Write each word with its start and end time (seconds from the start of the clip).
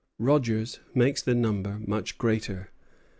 Rogers 0.17 0.79
makes 0.95 1.21
the 1.21 1.35
number 1.35 1.77
much 1.85 2.17
greater. 2.17 2.71